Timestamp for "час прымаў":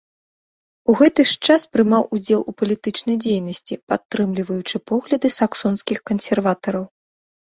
1.49-2.03